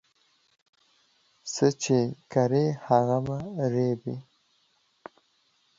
[1.53, 1.99] څه چي
[2.31, 3.37] کرې، هغه به
[3.73, 4.15] رېبې.